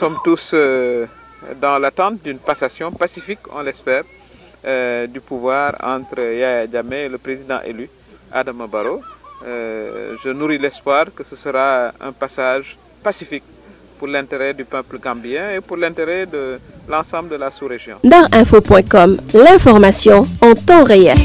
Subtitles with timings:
[0.00, 1.04] Nous sommes tous euh,
[1.60, 4.02] dans l'attente d'une passation pacifique, on l'espère,
[4.64, 7.86] euh, du pouvoir entre Yaya Djamé et le président élu,
[8.32, 9.02] Adam Barrow.
[9.46, 13.44] Euh, je nourris l'espoir que ce sera un passage pacifique
[13.98, 16.58] pour l'intérêt du peuple gambien et pour l'intérêt de
[16.88, 17.96] l'ensemble de la sous-région.
[18.02, 21.18] Darinfo.com, l'information en temps réel.